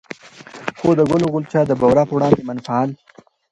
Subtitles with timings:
[0.79, 2.89] خو د ګلو غونچه د بورا پر وړاندې منفعل